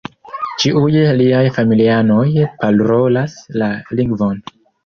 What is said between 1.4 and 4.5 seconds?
familianoj parolas la lingvon.